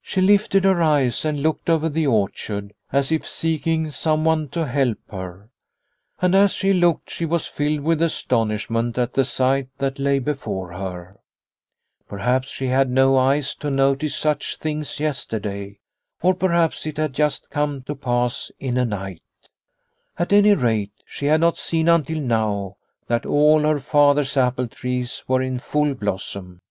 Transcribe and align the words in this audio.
She 0.00 0.22
lifted 0.22 0.64
her 0.64 0.80
eyes 0.82 1.26
and 1.26 1.42
looked 1.42 1.68
over 1.68 1.90
the 1.90 2.06
orchard, 2.06 2.72
as 2.90 3.12
if 3.12 3.28
seeking 3.28 3.90
someone 3.90 4.48
to 4.48 4.64
help 4.64 4.96
her. 5.10 5.50
And 6.22 6.34
as 6.34 6.54
she 6.54 6.72
looked, 6.72 7.10
she 7.10 7.26
was 7.26 7.46
filled 7.46 7.80
with 7.80 8.00
astonishment 8.00 8.96
at 8.96 9.12
the 9.12 9.26
sight 9.26 9.68
that 9.76 9.98
lay 9.98 10.20
before 10.20 10.72
her. 10.72 11.18
Perhaps 12.08 12.48
she 12.48 12.68
had 12.68 12.88
264 12.88 12.88
Liliecrona's 12.88 13.16
Home 13.18 13.36
had 13.36 13.36
no 13.36 13.38
eyes 13.38 13.54
to 13.56 13.70
notice 14.08 14.16
such 14.16 14.56
things 14.56 14.98
yesterday, 15.00 15.80
or 16.22 16.32
perhaps 16.32 16.86
it 16.86 16.96
had 16.96 17.12
just 17.12 17.50
come 17.50 17.82
to 17.82 17.94
pass 17.94 18.50
in 18.58 18.78
a 18.78 18.86
night. 18.86 19.20
At 20.18 20.32
any 20.32 20.54
rate, 20.54 20.94
she 21.04 21.26
had 21.26 21.42
not 21.42 21.58
seen 21.58 21.90
until 21.90 22.20
now 22.22 22.78
that 23.08 23.26
all 23.26 23.60
her 23.64 23.80
father's 23.80 24.38
apple 24.38 24.68
trees 24.68 25.22
were 25.28 25.42
in 25.42 25.58
full 25.58 25.92
blossom. 25.92 26.62